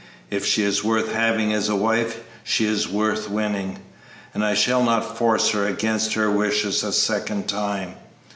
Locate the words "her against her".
5.51-6.31